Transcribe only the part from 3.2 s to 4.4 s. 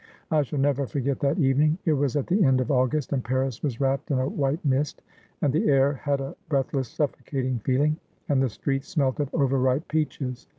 Paris was wrapped in a